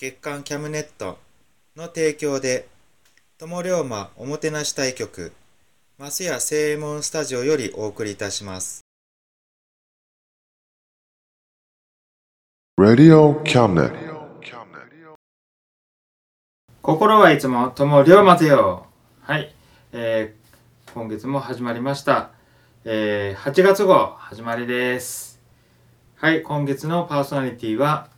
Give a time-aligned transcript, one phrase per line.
[0.00, 1.18] 月刊キャムネット
[1.76, 2.66] の提供で
[3.36, 5.30] 友龍馬おもてなし対局
[5.98, 8.80] マスヤ正右衛門スタジオよりお送りいたします。
[12.80, 13.92] Radio Cabinet.
[16.80, 18.86] 心はいつも友龍馬ぜよ
[19.20, 19.54] はい、
[19.92, 22.30] えー、今月も始まりました、
[22.86, 25.38] えー、8月号始まりです。
[26.16, 26.42] はい。
[26.42, 28.08] 今月のパーソナリティは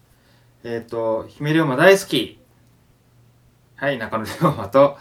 [0.65, 2.39] えっ、と姫龍馬大好き
[3.77, 4.97] はい中野龍馬と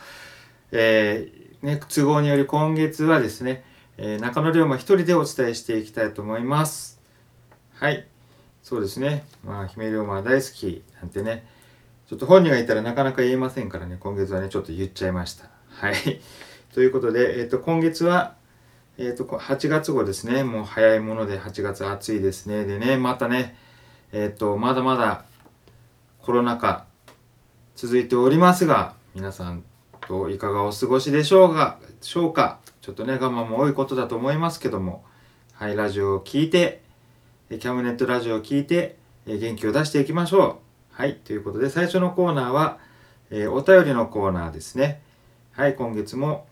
[0.71, 3.63] えー、ね都合により今月はですね、
[3.97, 7.01] えー中野龍馬一人でお伝えしていきたいと思います
[7.75, 8.07] はい
[8.63, 11.45] そうですねまあ姫龍馬大好きなんてね
[12.11, 15.45] ちょっと本人がいたらなかなか言えませんからね、今月はね、ちょっと言っちゃいました。
[15.69, 15.95] はい。
[16.73, 18.35] ということで、えっ、と、今月は、
[18.97, 20.43] えっ、と、8月号ですね。
[20.43, 22.65] もう早いもので8月暑いですね。
[22.65, 23.55] でね、またね、
[24.11, 25.23] えっ、と、まだまだ
[26.21, 26.85] コロナ禍
[27.75, 29.63] 続いておりますが、皆さん
[30.01, 32.59] といかがお過ごしでしょうか、しょうか？
[32.81, 35.03] ちょっとね、我慢も多いことだと思いますけども、
[35.53, 36.83] はい、ラジオを聞いて、
[37.49, 40.61] キャムネットラジオを聞いて、元気を出していきましょ
[40.93, 40.95] う。
[41.01, 42.77] はい、ということで最初のコーナーは、
[43.31, 45.01] えーお便りのコーナーですね。
[45.53, 46.45] はい、今月も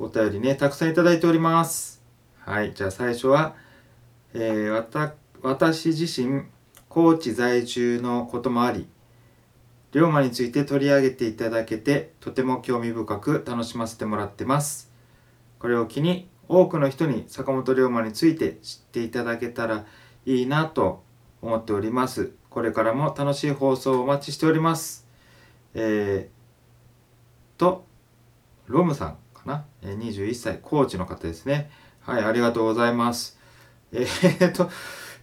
[0.00, 2.02] お便りね、たくさんいただいております。
[2.40, 3.54] はい、じゃあ最初は、
[4.34, 5.12] えー
[5.42, 6.42] 私自身、
[6.92, 8.86] 高知在住のこともあり、
[9.92, 14.92] 龍馬について取り上げていただけて、とても興味深く楽しませてもらってます。
[15.58, 19.86] これを機に、多くの人に坂本龍馬について知っていただけたら
[20.26, 21.02] いいなと
[21.40, 22.32] 思っております。
[22.50, 25.08] これからも楽しい放送をお待ちしております。
[25.72, 27.86] えー、と、
[28.66, 31.70] ロムさんかな、?21 歳、高知の方ですね。
[32.00, 33.38] はい、ありがとうございます。
[33.92, 34.68] えー、と、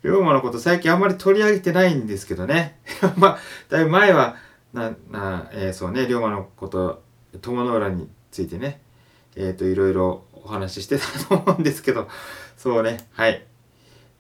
[0.01, 2.79] 龍馬のこと最近あんまり取り上げてないんですけどね。
[3.17, 3.39] まあ、
[3.69, 4.37] だいぶ前は、
[4.73, 7.03] な、な、えーそうね、龍馬のこと、
[7.41, 8.81] 友の浦についてね、
[9.35, 12.07] えっ、と、いろいろお話ししてたと思うんですけど、
[12.55, 13.45] そうね、はい。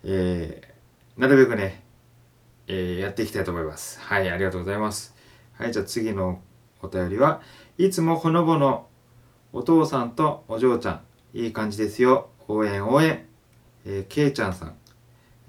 [0.03, 1.83] えー、なるべくね、
[2.67, 3.99] えーやっていきたいと思います。
[4.01, 5.15] はい、ありがとうございます。
[5.53, 6.41] はい、じゃあ次の
[6.81, 7.41] お便りは、
[7.77, 8.87] いつもほのぼの
[9.53, 11.01] お父さんとお嬢ちゃん、
[11.37, 12.29] いい感じですよ。
[12.49, 13.25] 応援応援。
[13.85, 14.75] えー、けいちゃんさん、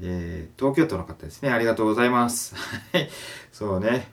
[0.02, 1.50] えー東京都の方ですね。
[1.50, 2.54] ありがとうございます。
[2.56, 3.08] はい、
[3.52, 4.08] そうね。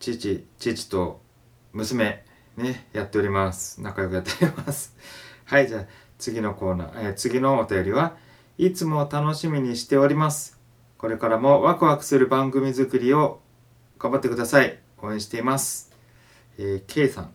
[0.00, 1.20] 父、父と
[1.72, 2.24] 娘、
[2.56, 3.80] ね、やっております。
[3.82, 4.94] 仲良くやっております。
[5.44, 5.84] はい、じゃあ
[6.18, 8.16] 次のコーナー、えー次のお便りは、
[8.58, 10.58] いつも楽しみにしております。
[10.98, 13.40] これからもワクワクする番組作りを
[13.98, 14.78] 頑張ってください。
[15.00, 15.92] 応援しています。
[16.58, 17.30] えー、K さん。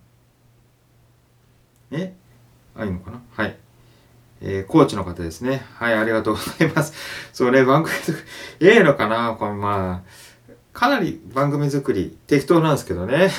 [1.91, 2.13] え？
[2.75, 3.21] あ、いいのかな？
[3.31, 3.57] はい。
[4.45, 5.65] えー、コーチの方ですね。
[5.75, 6.93] はい、ありがとうございます。
[7.31, 8.17] そうね、番組作
[8.59, 9.37] り、ええのかな？
[9.39, 13.31] これまあ、かなり番組作り適当なんですけどね。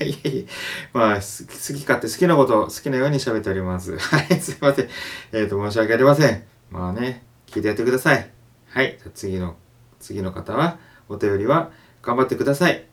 [0.00, 0.46] やいやい
[0.92, 3.96] まあ、好き勝手好きなこと好きなように喋っております。
[3.96, 4.88] はい、すいません。
[5.30, 6.42] えっ、と、申し訳ありません。
[6.70, 8.30] まあね、聞いてやってください。
[8.70, 9.56] はい、じゃ次の、
[10.00, 10.78] 次の方は、
[11.08, 11.70] お便りは
[12.02, 12.84] 頑張ってください。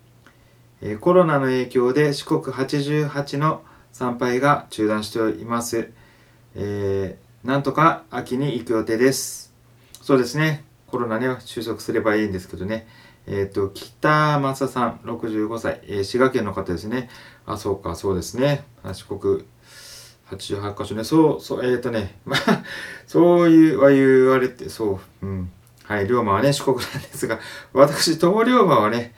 [0.82, 5.90] えーコロナの影響で四国88の参拝が中断しております。
[6.54, 9.54] えーなんとか秋に行く予定です。
[10.02, 10.66] そうですね。
[10.88, 12.88] コロナには収束すればいいんですけどね。
[13.28, 17.08] えっ、と、北正さん、65歳、えー滋賀県の方ですね。
[17.46, 18.64] あ、そうか、そうですね。
[18.92, 19.46] 四国
[20.32, 21.04] 88箇所ね。
[21.04, 22.64] そう、そう、えっ、とね、まあ、
[23.06, 25.52] そういうは言われて、そう、うん。
[25.84, 27.40] はい、龍馬はね、四国なんですが、
[27.74, 29.14] 私、友龍馬はね、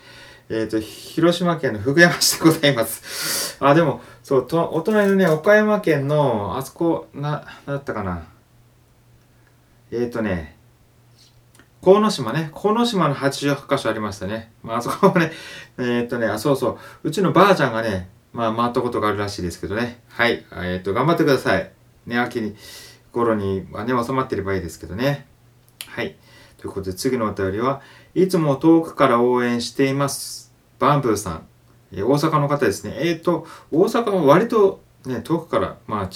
[0.50, 3.56] えっ、と、広島県の福山市でございます。
[3.62, 8.28] あ、でも、そう、とお隣のね、岡山県の、あそこ、な、なんだったかな。
[9.90, 10.58] えっ、ー、とね、
[11.82, 14.52] 鴻島ね、鴻島の88箇所ありましたね。
[14.64, 15.32] まあ、あそこもね、
[15.80, 20.02] えっ、とね、あ、そうそう、うちのばあちゃんがね、まあ、回ったことがあるらしいですけどね。
[20.10, 21.72] はい、えっ、と、頑張ってください。
[22.06, 22.58] ね、秋に、
[23.14, 25.26] 頃にはね、収まってればいいですけどね。
[25.88, 26.18] はい。
[26.58, 27.80] ということで、次のお便りは、
[28.14, 30.52] いつも遠くから応援しています。
[30.80, 31.48] バンブーさん。
[31.92, 32.96] え大阪の方ですね。
[33.00, 36.10] えっ、と、大阪は割とね、遠くから、まあ、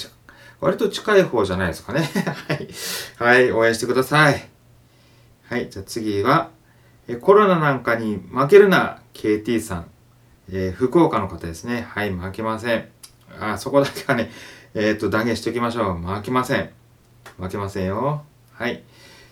[0.59, 2.01] 割と近い方じゃないですかね。
[3.19, 3.39] はい。
[3.39, 4.47] はい、応援してください。
[5.49, 6.49] はい、じゃあ次は、
[7.07, 9.85] えコロナなんかに負けるな、KT さん。
[10.51, 11.87] えー福岡の方ですね。
[11.89, 12.87] はい、負けません。
[13.39, 14.31] あ、そこだけはね、
[14.73, 15.95] えっ、と、断言しておきましょう。
[15.97, 16.69] 負けません。
[17.39, 18.23] 負けませんよ。
[18.53, 18.83] はい。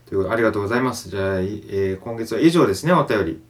[0.07, 1.09] という、ありがとうございます。
[1.09, 3.41] じゃあ、えー今月は以上ですね、お便り。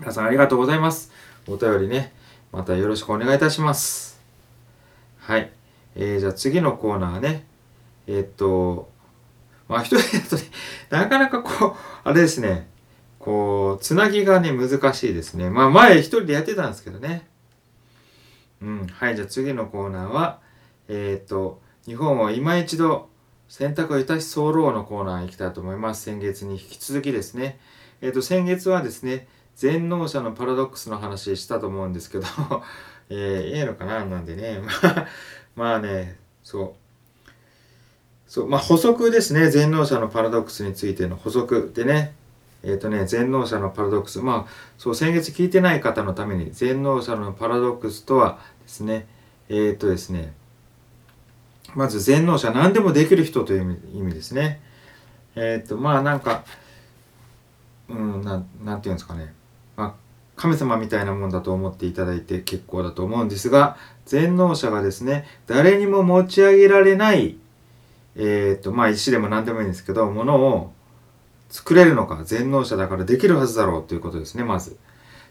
[0.00, 1.12] 皆さんありがとうございます。
[1.46, 2.12] お便りね、
[2.50, 4.20] またよろしくお願いいたします。
[5.18, 5.52] はい。
[5.94, 7.46] えー、じゃあ次のコーナーね。
[8.08, 8.90] えーっと、
[9.68, 10.42] まあ一人 だとね、
[10.90, 12.68] なかなかこう、あれですね、
[13.20, 15.48] こう、つなぎがね、難しいですね。
[15.48, 17.28] まあ前一人でやってたんですけどね。
[18.60, 18.86] うん。
[18.88, 20.40] はい、じゃあ次のコーナーは、
[20.88, 23.08] えーっと、日本を今一度
[23.48, 26.02] 選択をいたし候のコーナーに行きたいと思います。
[26.02, 27.60] 先月に引き続きですね。
[28.00, 32.26] えーっと、先月はですね、全能者のパラドックスの話したと思うんですけど、
[33.10, 35.06] えー、ええのかななんでね、まあ、
[35.54, 37.30] まあね、そう。
[38.26, 39.50] そう、まあ補足ですね。
[39.50, 42.14] 全能者のパラドックスについての補足でね。
[42.64, 44.20] えっ、とね、全能者のパラドックス。
[44.20, 49.06] まあ、そう、先月聞いてない方のために、全能者のパラドックスとはですね、
[49.50, 50.32] えっ、とですね、
[51.74, 54.62] まず全能者、何でもできる人という意味意味ですね。
[55.36, 56.44] えっ、と、まあなんか、
[57.88, 59.34] うん、なん、なんていうんですかね。
[59.76, 59.94] まあ、
[60.36, 63.76] 神様みたいなもんだと思っていただいて結構だと思うんですが、
[64.06, 67.36] 全能者がですね、誰にも持ち上げられない、
[68.16, 70.72] えっ、と、まあ石でも何でもいいんですけど、ものを
[71.50, 74.76] 作れるのか、全能者だからできるはずだろうということですね、まず。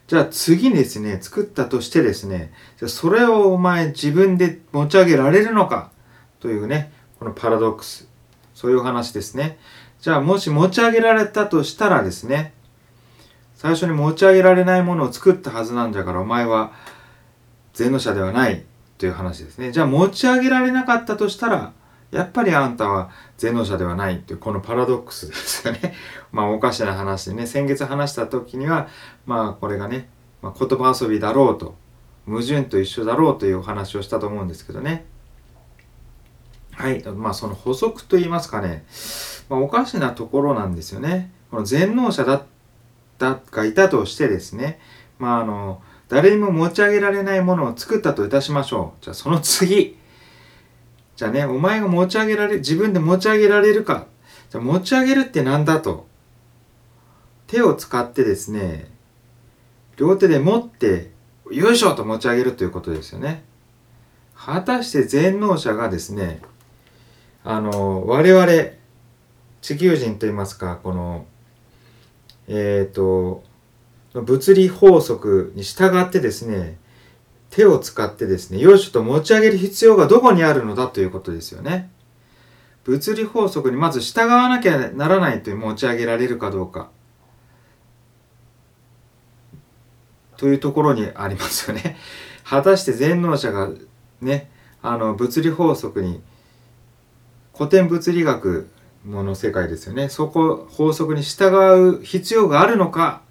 [0.08, 5.92] じゃあ次にですね、作ったとしてですね、じゃそれをお前自分で持ち上げられるのか
[6.40, 8.08] というね、このパラドックス。
[8.54, 9.58] そういう話ですね。
[10.02, 12.54] じゃあもし持ち上げられたとしたらですね、
[13.64, 16.74] 最初に持ち上げられないものを作ったはずなんだからお前は
[17.72, 18.66] 全能者ではない
[18.98, 19.72] という話ですね。
[19.72, 21.72] じゃあ持ち上げられなかったとしたら、
[22.12, 25.94] やっぱりあんたは全能者ではないというこのパラドックスですよね。
[26.34, 28.90] まあおかしな話でね、先月話した時には、
[29.26, 30.10] まあこれがね、
[30.42, 31.76] まあ、言葉遊びだろうと、
[32.26, 35.06] 矛盾と一緒だろうというお話をしたと思うんですけどね。
[36.74, 37.02] はい。
[37.16, 38.84] まあその補足と言いますかね、
[39.48, 41.32] まあ、おかしなところなんですよね。
[41.50, 42.44] この全能者だっ
[43.18, 44.80] たがいたとしてですね、
[45.20, 49.04] まああの、誰にも持ち上げられないものを作ったといたしましょう。
[49.04, 49.98] じゃあその次。
[51.16, 54.08] じゃあね、お前が持ち上げられ、自分で持ち上げられるか。
[54.50, 56.08] じゃあ持ち上げるってなんだと。
[57.48, 58.92] 手を使ってですね、
[59.98, 61.12] 両手で持って、
[61.52, 63.44] よいしょと持ち上げるということですよね。
[64.36, 66.42] 果たして全能者がですね、
[67.44, 68.48] あの、我々、
[69.62, 71.26] 地球人といいますか、この、
[72.48, 73.44] えっ、と、
[74.14, 76.78] 物理法則に従ってですね、
[77.50, 81.92] 手を使ってですね、よいしょと持ち上げる必要がどこにあるのだということですよね。
[82.84, 86.90] 物理法則にまず従わなきゃならないという持ち上げられるかどうか。
[90.38, 91.96] というところにありますよね。
[92.44, 93.70] 果たして全能者が
[94.20, 94.50] ね、
[94.82, 96.22] あの物理法則に
[97.56, 98.68] 古典物理学
[99.06, 100.10] もの世界ですよね。
[100.10, 101.56] そこ法則に従
[101.98, 103.22] う必要があるのか？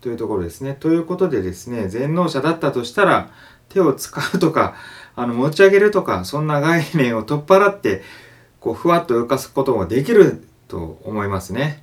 [0.00, 0.76] というところですね。
[0.78, 3.30] ということでですね、全能者だったとしたら
[3.68, 4.76] 手を使うとか、
[5.14, 8.02] あの持ち上げるとか、そんな概念を取っ払って、
[8.60, 11.82] こうふわっと浮かすことができると思いますね。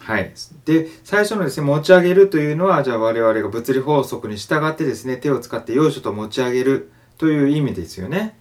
[0.00, 0.32] はい。
[0.64, 8.36] で、最初のですね、持ち上げるというのは、じゃあ我々が物理法則に従ってですね、手を使ってよいしょと持ち上げるという意味ですよね。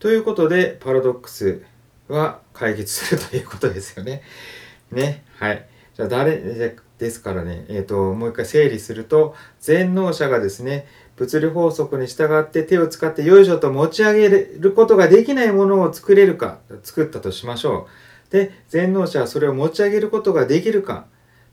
[0.00, 1.62] ということで、パラドックス
[2.08, 4.22] は解決するということですよね。
[4.90, 5.24] ね。
[5.38, 5.66] はい。
[5.94, 17.90] じゃあ誰、ですからね、えっ、と、もう一回整理すると、全能者がですね、物理法則に従って手を使ってよいしょと持ち上げることができないものを作れるか、作ったとしましょう。
[18.32, 21.06] で全能者はそれを持ち上げることができるか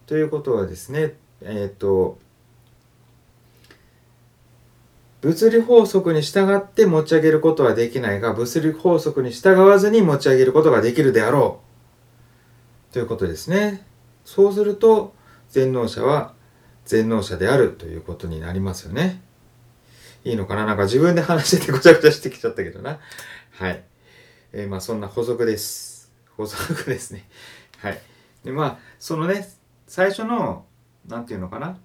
[0.07, 2.17] ということはですねえっ、と
[5.21, 11.59] 物理法則に従って持ち上げることはできないが物理法則に従わずに持ち上げることができるであろ
[12.91, 12.93] う。
[12.93, 13.85] ということですね。
[14.23, 15.13] そうすると
[15.49, 16.33] 全能者は
[16.85, 19.21] 全能者であるということになりますよね。
[20.23, 20.65] いいのかな？
[20.65, 22.99] なんか自分で話しててごちゃごちゃしてきちゃったけどな。
[23.51, 23.83] はい。
[24.53, 26.11] えー、まあそんな補足です。
[26.37, 27.27] 補足ですね。
[27.79, 28.01] はい。
[28.43, 29.47] でまあそのね
[29.85, 30.65] 最初の
[31.07, 31.77] 何て言うのかな？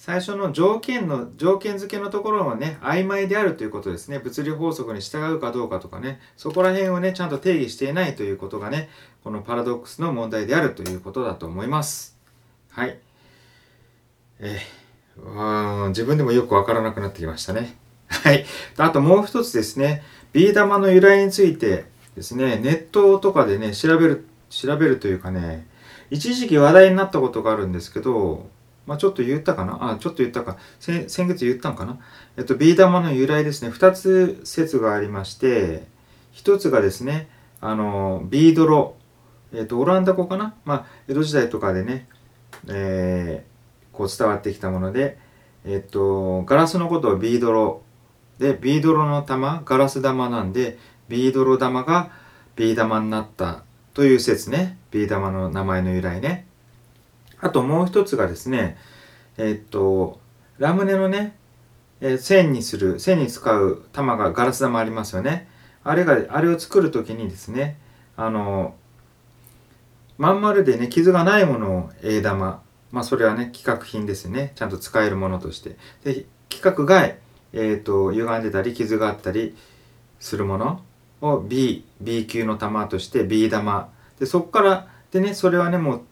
[0.00, 4.18] 最初の条件の条件付けのところはね曖昧であるということですね。
[4.18, 6.22] 物理法則に従うかどうかとかね。
[6.38, 8.88] そこら辺をねちゃんと定義していないということがね
[9.22, 12.16] このパラドックスの問題であるということだと思います。
[12.70, 12.98] はい。
[14.38, 17.76] えー、自分でもよくわからなくなってきましたね。
[18.08, 18.46] はい。
[18.78, 20.02] あともう一つですね。
[20.32, 21.84] ビー玉の由来について
[22.16, 25.66] ですねネットとかでね調べる調べるというかね
[26.08, 28.48] 一時期話題になったことがあるんですけど
[28.90, 29.92] まあ、ちょっと言ったかな？
[29.92, 30.58] あ、ちょっと言ったか。
[30.80, 32.00] 先月言ったんかな？
[32.36, 33.70] えっと、ビー玉の由来ですね。
[33.70, 35.86] 二つ説がありまして、
[36.32, 37.28] 一つがですね、
[37.60, 38.96] あの、ビードロ。
[39.52, 40.56] えっと、オランダ語かな？
[40.64, 42.08] まあ、江戸時代とかでね、
[42.66, 45.18] えー、こう伝わってきたもので、
[45.64, 47.82] えっと、ガラスのことをビードロ。
[48.40, 50.78] で、ビードロの玉、ガラス玉なんで、
[51.08, 52.10] ビードロ玉が
[52.56, 53.62] ビー玉になった
[53.94, 54.78] という説ね。
[54.90, 56.48] ビー玉の名前の由来ね。
[57.40, 58.76] あともう一つがですね、
[59.38, 60.20] え、っと、
[60.58, 61.36] ラムネのね、
[62.00, 65.48] えー、線にする、線に使う玉がガラス玉ありますよね。
[65.82, 67.78] あれが、あれを作る時にですね、
[68.16, 68.74] あの、
[70.18, 74.52] まん丸でね、傷がないものを A 玉、まあそれはね、規格品ですね。
[74.54, 75.76] ちゃんと使えるものとして。
[76.04, 77.18] で、規格外、
[77.52, 79.56] えっ、と、歪んでたり、傷があったり
[80.18, 80.82] するもの
[81.22, 83.88] を B、B 級の玉として B 玉。
[84.18, 86.02] で、そこから、でね、それはね、もう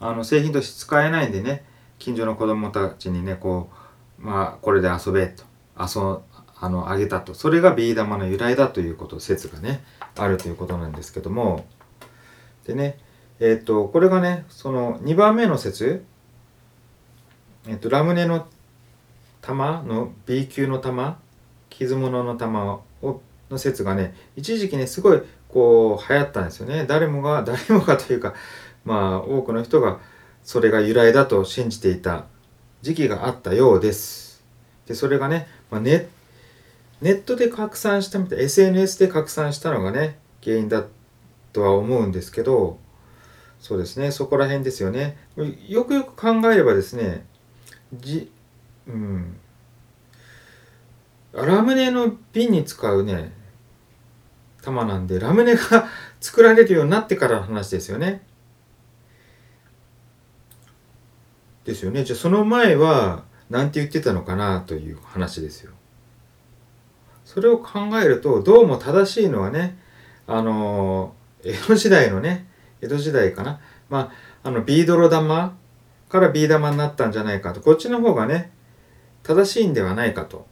[0.00, 1.64] あの製品として使えないんでね
[1.98, 3.70] 近所の子供たちにねこ
[4.20, 5.44] うまあこれで遊べと
[5.78, 6.20] 遊
[6.60, 7.34] あのあげたと。
[7.34, 9.84] それがビー玉の由来だということ説がね
[10.16, 11.64] あるということなんですけども。
[12.66, 12.98] でね
[13.40, 16.04] えっ、とこれがねその2番目の説
[17.68, 18.46] えっ、とラムネの
[19.40, 21.20] 玉の B 級の玉
[21.70, 26.86] 傷物の玉をの説がね一時期ねすごいこう流行ったんですよね。
[26.86, 28.34] 誰もが誰もがというか
[28.88, 30.00] まあ多くの人が
[30.42, 32.24] それが由来だと信じていた
[32.80, 34.42] 時期があったようです。
[34.86, 36.08] でそれがね、まあ、ネ
[37.02, 40.84] ネットで拡散したみたい SNS で拡散したのがね原因だ
[41.52, 42.78] とは思うんですけど
[43.60, 45.18] そうですねそこら辺ですよね。
[45.68, 47.26] よくよく考えればですね
[47.92, 48.32] じ
[48.86, 49.36] うん。
[51.34, 53.32] ラムネの瓶に使うね
[54.62, 55.88] 玉なんでラムネが
[56.20, 58.22] 作られるようになってからの話ですよね。
[61.68, 62.02] ですよね。
[62.02, 65.72] じゃあその前は何て言ってたのかなという話ですよ。
[67.26, 69.78] それを考えるとどうも正しいのはね
[70.26, 71.12] あの
[71.44, 72.46] 江戸時代のね
[72.80, 73.60] 江戸時代かな。
[73.90, 74.10] ま
[74.42, 75.58] ああのビードロ玉
[76.08, 77.60] からビー玉になったんじゃないかと。
[77.60, 78.50] こっちの方がね
[79.22, 80.46] 正しいんではないかと。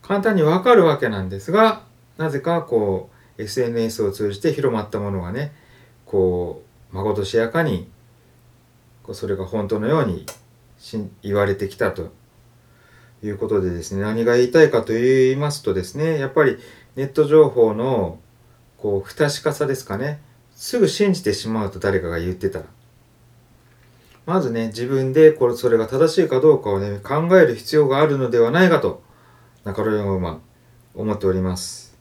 [0.00, 1.82] 簡単にわかるわけなんですが
[2.16, 5.52] なぜかこう SNS を通じて広まったものがね
[6.06, 7.90] こうまことしやかに
[9.14, 10.26] それが本当のように
[11.22, 12.12] 言われてきたと
[13.22, 16.58] いうことでですね何が言いたいかと言いますとですねやっぱり
[16.96, 18.18] ネット情報の
[18.78, 20.20] こう不確かさですかね。
[20.54, 22.64] すぐ信じてしまうと誰かが言ってたら。
[24.24, 29.02] まずね自分でこれそれが正しいかどうかをね考える必要があるのではないかと
[29.64, 30.38] 中野山は
[30.94, 31.96] 思っております。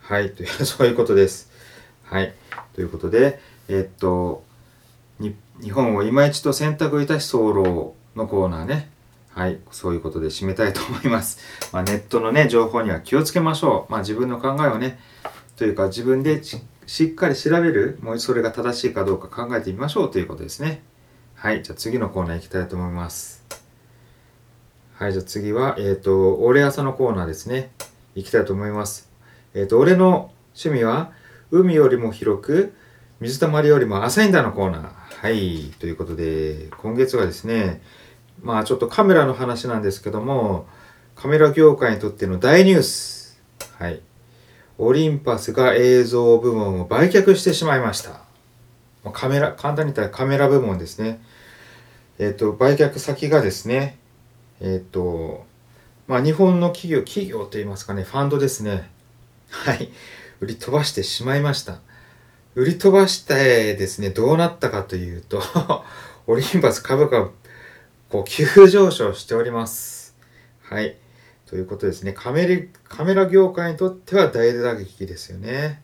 [0.00, 1.50] はいというそういうことです。
[2.04, 2.34] はい
[2.74, 4.42] ということでえ、っと
[5.62, 8.90] 日本を今一度選択いたし候のコーナーね。
[9.32, 11.38] はい、そういうことで締めたいと思います。
[11.72, 13.92] まあ、ネットのね、情報には気をつけましょう。
[13.92, 14.98] まあ、自分の考えをね、
[15.56, 20.82] というか自分でしっかり調べる、もうそれが正しいかどうか考えてみましょうということですね。
[21.34, 23.44] はい、じゃあ次のコーナー行きたいと思います。
[24.94, 27.70] はい、じゃあ次は、えっ、ー、と、俺朝のコーナーですね。
[28.14, 29.10] 行きたいと思います。
[29.54, 31.12] えっ、ー、と、俺の趣味は、
[31.50, 32.72] 海よりも広く、
[33.20, 34.99] 水たまりよりも浅いんだのコーナー。
[35.20, 35.70] はい。
[35.78, 37.82] ということで、今月はですね、
[38.42, 40.66] まあちょっとカメラの話なんですけども、
[41.14, 43.38] カメラ業界にとっての大ニュース。
[43.78, 44.00] はい。
[44.78, 48.22] オリンパスが映像部門を売却してしまいました。
[49.12, 51.20] カメラ、簡単に言ったらカメラ部門ですね。
[52.18, 53.98] えっ、と、売却先がですね、
[54.62, 55.44] えっ、と、
[56.08, 58.88] まあ日本の企業、企業といいますかね、ファンドですね。
[59.50, 59.90] はい。
[60.40, 61.80] 売り飛ばしてしまいました
[62.60, 65.40] 売り飛ばしてですねどうなったかというと
[66.28, 67.30] オリンパス株価
[68.10, 70.14] こう急上昇しております。
[70.60, 70.98] はい。
[71.46, 72.12] ということですね。
[72.12, 75.80] カメラカメラ業界にとっては大打撃ですよね。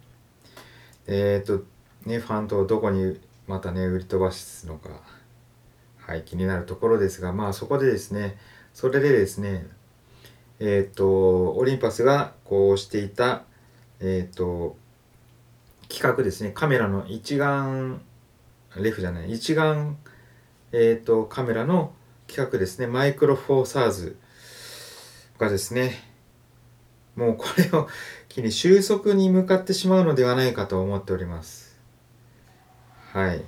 [1.06, 1.64] えっ、ー、と
[2.04, 4.90] ねファントをどこにまたね売り飛ばすのか。
[5.96, 6.24] はい。
[6.26, 8.36] 気になるところですがまあそこでですね
[8.74, 9.66] それでですね
[10.58, 13.44] えっ、ー、とオリンパスがこうしていた
[13.98, 14.76] えっ、ー、と
[15.88, 16.50] 企画ですね。
[16.50, 18.00] カメラの一眼
[18.76, 19.32] レフじゃない。
[19.32, 19.96] 一眼
[20.72, 21.92] え、ー、とカメラの
[22.26, 22.86] 企画ですね。
[22.86, 24.18] マイクロフォーサーズ
[25.38, 26.02] がですね
[27.14, 27.88] もうこれを
[28.28, 31.76] 機に収束に向かってしまうのではないかと思っております。
[33.12, 33.42] はい。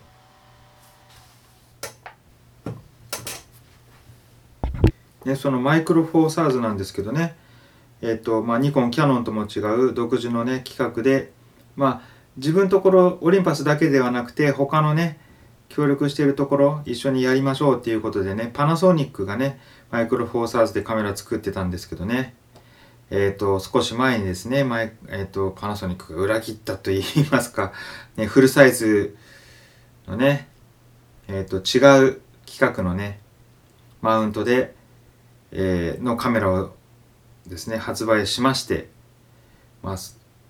[5.27, 7.37] ね、そのマイクロフォーサーズなんですけどね。
[8.01, 9.59] えっ、ー、とまあニコンキャノンとも違
[9.91, 11.33] う独自のね企画で
[11.77, 15.19] まあ自分のところオリンパスだけではなくて他のね
[15.69, 22.35] 協力しているところ一緒にやりましょうっていうことでねパナソニックがねマイクロフォーサーズでカメラ作ってたんですけどね。
[23.11, 27.73] えっ、ー、と少し前にですねマイ、えーと、パナソニックが裏切ったと言いますか、
[28.17, 29.17] ね、フルサイズ
[30.07, 30.49] のね
[31.27, 33.21] えっ、ー、と違う規格のね
[34.03, 34.75] マウントで、
[35.53, 36.75] えー、のカメラを
[37.47, 38.89] ですね発売しまして、
[39.83, 39.97] まあ、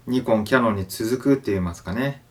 [0.08, 2.22] ニコンキャノンに続くって言いますかね。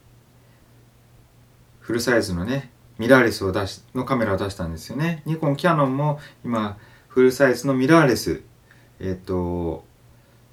[1.80, 5.22] フルサイズのねミラーレスを出しのカメラを出したんですよね。
[5.26, 8.42] ニコンキャノンも今フルサイズのミラーレス
[9.00, 9.86] えっ、と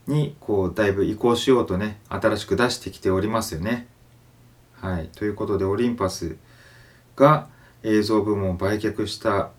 [0.07, 3.87] にこうだいぶ移行しようとね新しく出してきておりますよね。
[4.75, 5.09] はい。
[5.09, 6.37] ということでオリンパス
[7.17, 7.49] が
[7.83, 9.51] 映像部門を売却した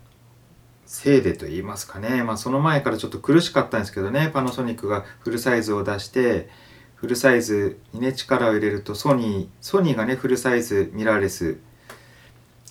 [0.84, 2.22] せいでと言いますかね。
[2.22, 4.30] まあその前からちょっと苦しかったんですけどね。
[4.32, 6.48] パナソニックがフルサイズを出して
[6.96, 11.58] フルサイズにね力を入れるとソニーソニーがねフルサイズミラーレス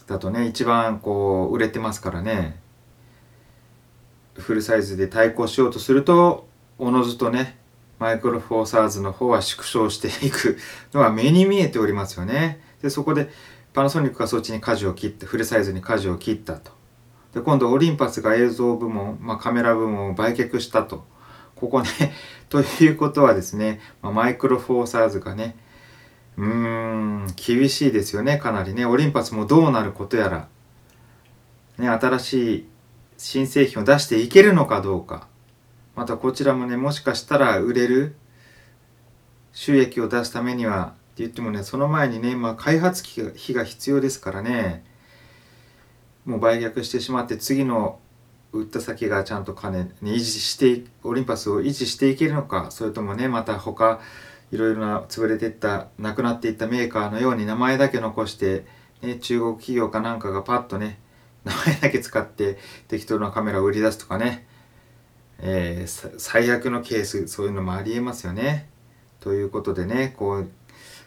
[0.08, 2.59] だとね一番こう売れてますからね。
[4.35, 7.57] フルサイズで対抗しようとするとおのずとね
[8.00, 10.57] マイクロフォーサーズの方は縮小していく
[10.94, 12.61] のは目に見えておりますよね。
[12.81, 13.31] でそこで
[13.74, 16.72] パナソニックがそっちに舵を切ってフルサイズに舵を切ったと。
[17.33, 21.05] で今度オリンパスが映像部門、まあ、カメラ部門を売却したと。
[21.55, 21.87] ここね
[22.50, 25.55] ということはですね、まあ、マイクロフォーサーズがね
[26.37, 28.85] うーん厳しいですよねかなりね。
[28.85, 30.48] オリンパスもどうなることやら、
[31.77, 32.68] ね、新しい
[33.18, 35.27] 新製品を出していけるのかどうか。
[35.96, 38.15] またこちらもねもしかしたら売れる
[39.53, 44.83] 収益を出すためにはって言ってもねその前にね、まあ、開発費が必要ですからね。
[46.25, 48.00] もう売却してしまって次の
[48.59, 54.00] 売った先がちゃんと金に維持してオリンパスを維持していけるのかそれともねまた他
[54.51, 58.65] いろいろな潰れていったなくなっていったメーカーのように名前だけ残して、
[59.01, 61.00] ね、中国企業かなんかがパッとね
[61.44, 64.48] 名前だけ使って適当なカメラを売り出すとかね、
[65.39, 68.68] えー、最悪のケースそういうのもありえますよね。
[69.20, 70.50] ということでねこう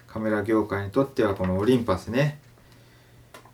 [0.07, 2.39] カメラ業界にとってはこのオリンパスね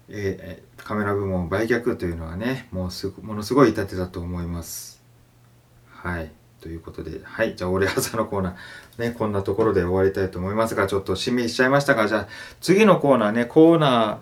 [0.09, 5.01] えー、カメラ部門売却というのはねもうすものすごい痛手だと思います。
[5.89, 6.31] はい。
[6.61, 7.55] ということではい。
[7.55, 12.27] じゃあ俺朝のコーナーねこんなところで終わりたいと思いますがちょっとしんみりしちゃいましたがじゃあ
[12.61, 14.19] 次のコーナーねコーナ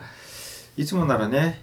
[0.78, 1.62] ーいつもならね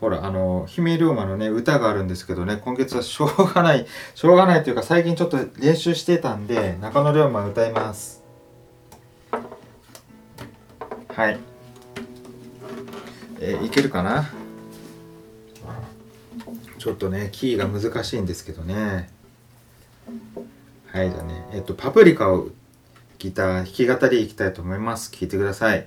[0.00, 8.22] ほらあの姫龍馬のね歌があるんですけどね今月はしょうがないしょうがないというか最近ちょっと練習してたんで中野龍馬歌います。
[11.14, 11.51] はい。
[13.44, 14.30] えー、いけるかな？
[16.78, 19.10] ちょっとねキーが難しいんですけどね。
[20.86, 22.50] はいじゃあねえっ、とパプリカを
[23.18, 25.10] ギター弾き語りいきたいと思います。
[25.10, 25.86] 聴いてください。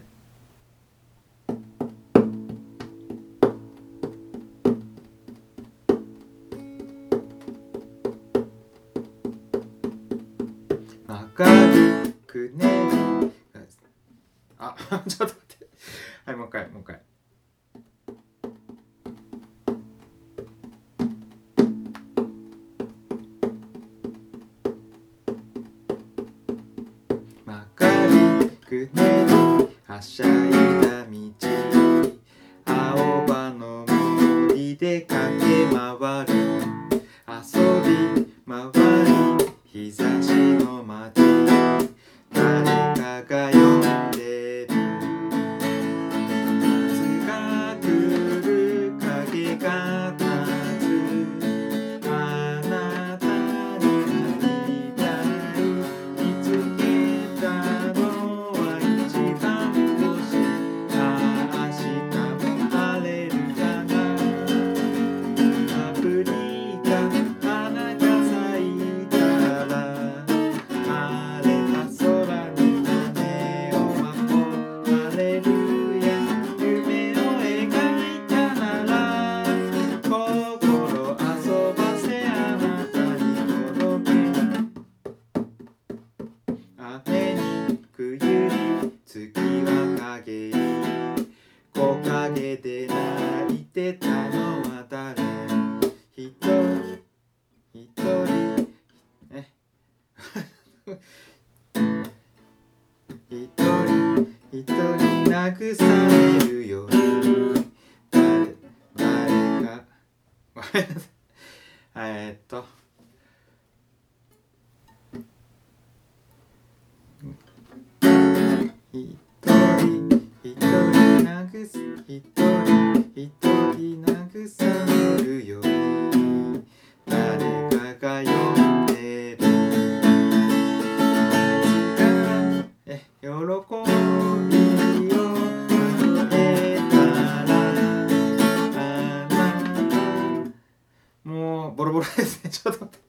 [142.06, 143.06] もうですねちょっと待って。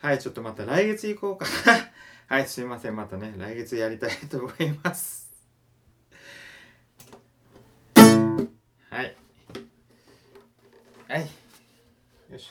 [0.00, 1.90] はいちょっとまた来月行こうかな。
[2.28, 2.96] はいすいません。
[2.96, 5.30] またね来月やりたいと思います。
[7.94, 9.16] はい。
[11.08, 11.20] はい。
[12.30, 12.50] よいし。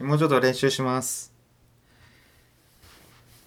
[0.00, 1.32] ょもうちょっと練習します。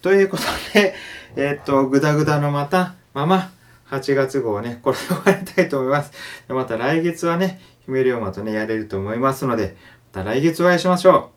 [0.02, 0.96] ということで、
[1.36, 3.52] えーっと、ぐだぐだのまた、まま、
[3.94, 6.12] 8月号ね、これで終わりたいと思います。
[6.48, 9.78] でまた来月はね、姫龍馬とね、やれると思いますので、
[10.14, 11.32] また来月お会いしましょ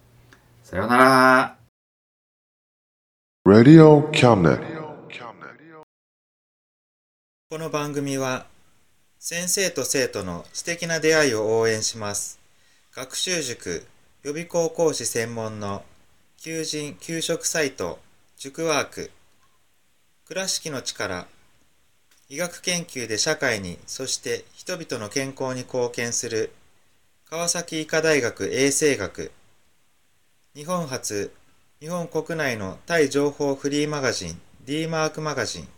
[0.65, 0.67] う。
[0.67, 1.57] さようなら。
[3.47, 4.77] Radio Cabinet.
[7.49, 8.47] この番組は
[9.21, 12.41] 先生と生徒の素敵な出会いを応援します
[12.93, 13.87] 学習塾
[14.25, 15.85] 予備校講師専門の
[16.39, 18.01] 求人・給食サイト
[18.37, 19.13] 塾ワーク
[20.27, 21.29] 倉敷の力
[22.29, 26.53] 医学研究で社会にそして人々の健康に貢献する
[27.29, 29.33] 川崎医科大学衛生学
[30.55, 31.33] 日本初
[31.81, 35.69] 日本国内のタイ情報フリーマガジン D マークマガジン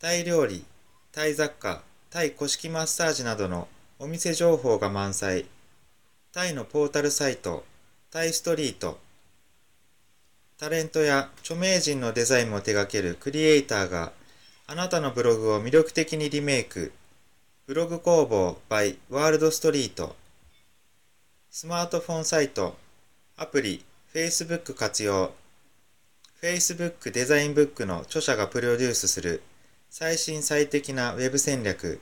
[0.00, 0.64] タイ料理、
[1.10, 3.66] タイ雑貨、タイ古式マッサージなどの
[3.98, 5.46] お店情報が満載。
[6.32, 7.64] タイのポータルサイト、
[8.12, 9.00] タイストリート。
[10.56, 14.12] タレントや著名人のデザインも手掛けるクリエイターが
[14.70, 16.92] あなたのブログを魅力的にリメイク。
[17.66, 20.14] ブログ工房 by ワールドストリート。
[21.50, 22.76] スマートフォンサイト、
[23.38, 25.32] アプリ、Facebook 活用。
[26.42, 29.42] Facebook デザインブックの著者がプロデュースする
[29.88, 31.98] 最新最適なウェブ戦略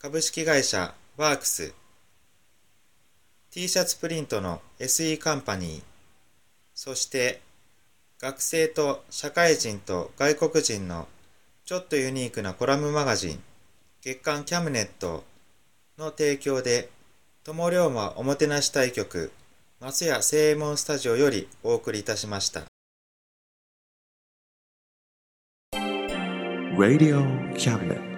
[0.00, 1.72] 株式会社ワークス
[3.52, 5.82] t シャツプリントの SE カンパニー
[6.74, 7.40] そして
[8.20, 11.06] 学生と社会人と外国人の
[11.70, 13.38] ちょっとユニークなコラムマガジン
[14.00, 15.22] 月刊キャムネット
[15.98, 16.90] の提供で
[17.44, 19.30] 友龍馬おもてなし対局
[19.78, 22.64] 松屋正右衛門スタジオよりお送りいたしました
[26.76, 27.22] Radio
[27.54, 28.09] Cabinet.